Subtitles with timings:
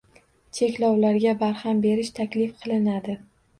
[0.59, 3.19] Cheklovlarga barham berish taklif qilinadi.